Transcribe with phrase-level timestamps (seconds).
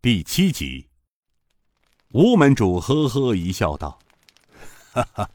[0.00, 0.86] 第七集，
[2.12, 3.98] 吴门主呵呵一笑，道
[4.94, 5.28] ：“哈哈，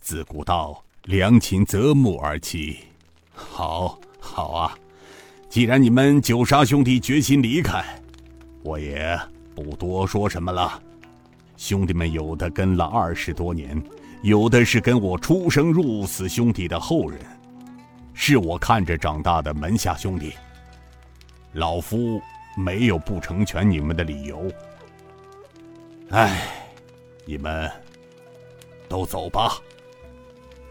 [0.00, 2.78] 自古道良禽择木而栖，
[3.34, 4.78] 好，好啊！
[5.50, 7.84] 既然你们九杀兄弟决心离开，
[8.62, 9.20] 我也
[9.54, 10.82] 不多说什么了。
[11.58, 13.80] 兄弟们有的跟了二十多年，
[14.22, 17.20] 有的是跟我出生入死兄弟的后人，
[18.14, 20.32] 是我看着长大的门下兄弟。
[21.52, 22.18] 老夫。”
[22.56, 24.50] 没有不成全你们的理由。
[26.08, 26.48] 哎，
[27.26, 27.70] 你们
[28.88, 29.60] 都走吧，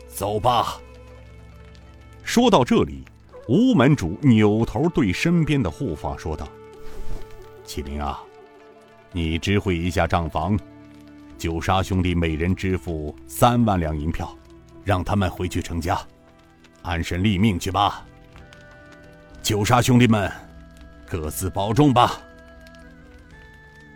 [0.07, 0.81] 走吧。
[2.23, 3.05] 说到这里，
[3.47, 6.47] 吴门主扭头对身边的护法说道
[7.63, 8.19] ：“启灵啊，
[9.11, 10.59] 你知会一下账房，
[11.37, 14.35] 九杀兄弟每人支付三万两银票，
[14.83, 16.01] 让他们回去成家，
[16.81, 18.03] 安身立命去吧。
[19.43, 20.31] 九杀兄弟们。”
[21.09, 22.19] 各自保重吧。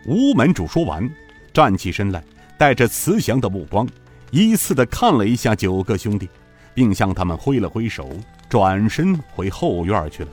[0.06, 1.08] 吴门主说完，
[1.52, 2.24] 站起身来，
[2.58, 3.86] 带着慈祥的目光，
[4.30, 6.28] 依次的看了一下九个兄弟，
[6.74, 8.08] 并向他们挥了挥手，
[8.48, 10.30] 转身回后院去了。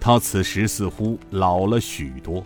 [0.00, 2.44] 他此时似乎老了许多。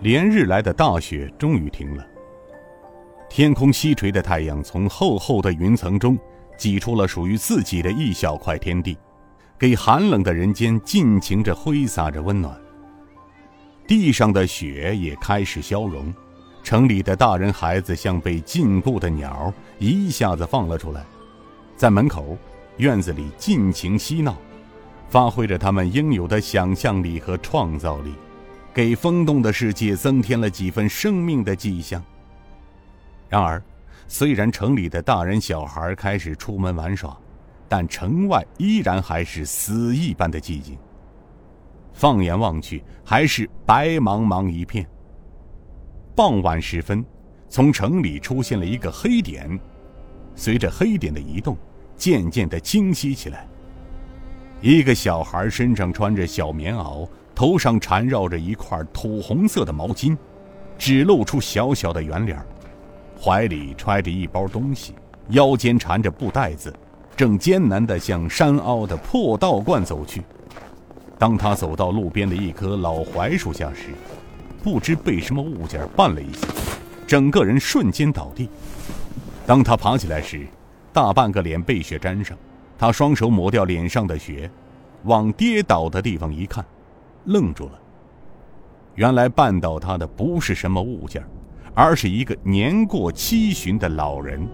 [0.00, 2.04] 连日来的大雪终于停了。
[3.34, 6.18] 天空西垂的太阳从厚厚的云层中
[6.58, 8.94] 挤出了属于自己的一小块天地，
[9.58, 12.54] 给寒冷的人间尽情着挥洒着温暖。
[13.86, 16.12] 地上的雪也开始消融，
[16.62, 21.02] 城里的大人孩子像被禁锢的鸟，一下子放了出来，
[21.74, 22.36] 在门口、
[22.76, 24.36] 院子里尽情嬉闹，
[25.08, 28.12] 发挥着他们应有的想象力和创造力，
[28.74, 32.04] 给风动的世界增添了几分生命的迹象。
[33.32, 33.62] 然而，
[34.06, 37.16] 虽然城里的大人小孩开始出门玩耍，
[37.66, 40.76] 但城外依然还是死一般的寂静。
[41.94, 44.86] 放眼望去，还是白茫茫一片。
[46.14, 47.02] 傍晚时分，
[47.48, 49.58] 从城里出现了一个黑点，
[50.34, 51.56] 随着黑点的移动，
[51.96, 53.48] 渐渐的清晰起来。
[54.60, 60.14] 一个小孩身上穿着小棉袄，头上缠绕着一块土红色的毛巾，
[60.76, 62.38] 只露出小小的圆脸。
[63.24, 64.96] 怀里揣着一包东西，
[65.28, 66.74] 腰间缠着布袋子，
[67.16, 70.24] 正艰难地向山凹的破道观走去。
[71.20, 73.90] 当他走到路边的一棵老槐树下时，
[74.60, 76.48] 不知被什么物件绊了一下，
[77.06, 78.48] 整个人瞬间倒地。
[79.46, 80.44] 当他爬起来时，
[80.92, 82.36] 大半个脸被雪沾上。
[82.76, 84.50] 他双手抹掉脸上的雪，
[85.04, 86.64] 往跌倒的地方一看，
[87.26, 87.78] 愣住了。
[88.96, 91.24] 原来绊倒他的不是什么物件。
[91.74, 94.46] 而是一个年过七旬的老人。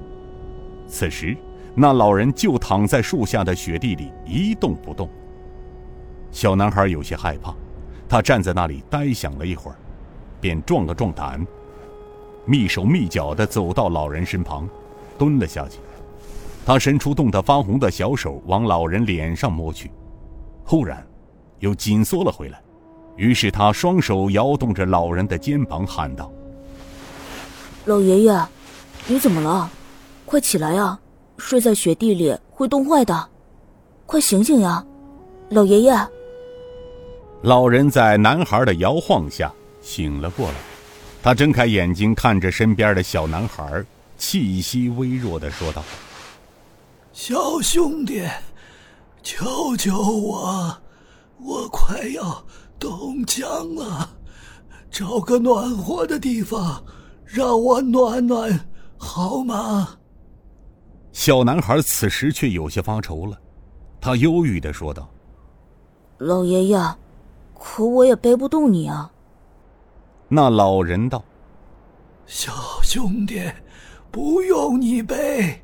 [0.86, 1.36] 此时，
[1.74, 5.08] 那老人就躺在树下的雪地里一动不动。
[6.30, 7.54] 小男孩有些害怕，
[8.08, 9.76] 他站在那里呆想了一会儿，
[10.40, 11.46] 便壮了壮胆，
[12.46, 14.68] 蹑手蹑脚地走到老人身旁，
[15.16, 15.78] 蹲了下去。
[16.64, 19.90] 他伸出冻得发红的小手往老人脸上摸去，
[20.64, 21.06] 忽然，
[21.60, 22.60] 又紧缩了回来。
[23.16, 26.30] 于是他双手摇动着老人的肩膀，喊道。
[27.88, 28.46] 老爷爷，
[29.06, 29.70] 你怎么了？
[30.26, 30.98] 快起来呀！
[31.38, 33.26] 睡在雪地里会冻坏的，
[34.04, 34.84] 快醒醒呀！
[35.48, 36.08] 老爷爷。
[37.40, 39.50] 老人在男孩的摇晃下
[39.80, 40.54] 醒了过来，
[41.22, 43.82] 他睁开眼睛看着身边的小男孩，
[44.18, 45.82] 气息微弱的说道
[47.14, 48.22] ：“小兄弟，
[49.22, 50.76] 救救我，
[51.38, 52.44] 我快要
[52.78, 54.10] 冻僵了，
[54.90, 56.84] 找个暖和的地方。”
[57.28, 58.58] 让我暖暖
[58.96, 59.90] 好吗？
[61.12, 63.38] 小男孩此时却有些发愁了，
[64.00, 65.10] 他忧郁的说道
[66.18, 66.78] ：“老爷爷，
[67.58, 69.12] 可我也背不动你啊。”
[70.26, 71.22] 那老人道
[72.24, 72.52] ：“小
[72.82, 73.42] 兄弟，
[74.10, 75.62] 不用你背，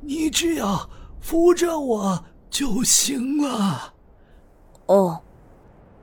[0.00, 0.88] 你只要
[1.20, 3.94] 扶着我就行了。”
[4.86, 5.18] 哦，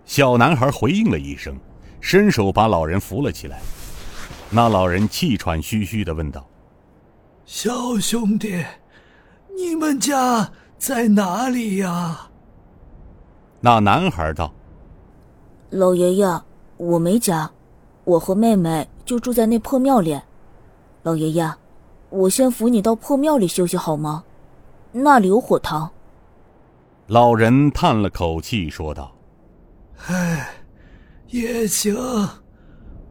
[0.04, 1.56] 小男孩回应了一声，
[2.02, 3.62] 伸手把老人扶了起来。
[4.52, 6.48] 那老人气喘吁吁的问道
[7.46, 8.64] ：“小兄弟，
[9.58, 12.30] 你们家在哪里呀？”
[13.60, 14.54] 那男孩道
[15.72, 16.42] ：“老爷爷，
[16.78, 17.50] 我没家，
[18.04, 20.18] 我和妹妹就住在那破庙里。
[21.04, 21.52] 老爷爷，
[22.10, 24.24] 我先扶你到破庙里休息好吗？
[24.92, 25.90] 那里有火塘。”
[27.08, 29.12] 老人叹了口气说道
[30.08, 30.48] ：“唉，
[31.28, 31.94] 也行。”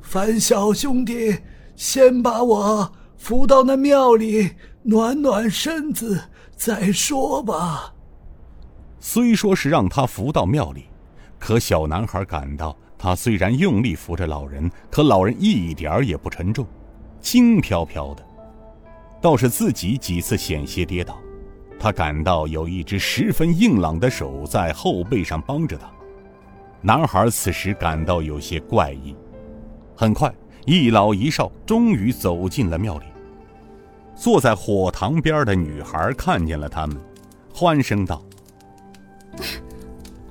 [0.04, 1.38] 樊小兄弟，
[1.74, 4.50] 先把我扶到那庙里
[4.82, 6.20] 暖暖身子
[6.54, 7.94] 再说吧。
[9.00, 10.84] 虽说是让他扶到庙里，
[11.38, 16.66] 可小男孩感到，他虽然用力扶着老人，可老人一点儿也不沉重，
[17.20, 18.22] 轻飘飘的。
[19.20, 21.18] 倒是自己几次险些跌倒，
[21.78, 25.90] 他感到有一只十分硬朗的手在后背上帮着他。
[26.82, 29.16] 男孩此时感到有些怪异。
[29.96, 30.32] 很快，
[30.66, 33.04] 一老一少终于走进了庙里。
[34.16, 36.96] 坐在火塘边的女孩看见了他们，
[37.52, 38.22] 欢声道：“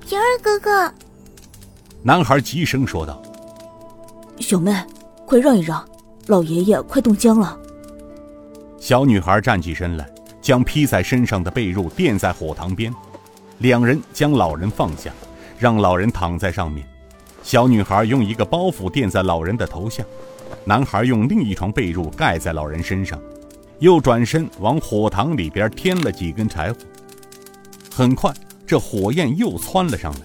[0.00, 0.92] 平儿哥哥！”
[2.02, 3.22] 男孩急声说道
[4.40, 4.74] ：“小妹，
[5.26, 5.86] 快让一让，
[6.26, 7.58] 老爷爷快冻僵了。”
[8.78, 10.06] 小女孩站起身来，
[10.42, 12.94] 将披在身上的被褥垫在火塘边，
[13.58, 15.10] 两人将老人放下，
[15.58, 16.86] 让老人躺在上面。
[17.44, 20.02] 小女孩用一个包袱垫在老人的头下，
[20.64, 23.20] 男孩用另一床被褥盖在老人身上，
[23.80, 26.78] 又转身往火塘里边添了几根柴火。
[27.94, 28.32] 很快，
[28.66, 30.20] 这火焰又窜了上来。